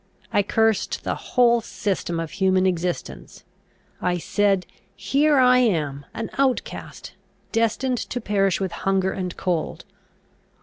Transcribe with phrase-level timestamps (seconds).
[0.33, 3.43] I cursed the whole system of human existence.
[4.01, 7.13] I said, "Here I am, an outcast,
[7.51, 9.85] destined to perish with hunger and cold.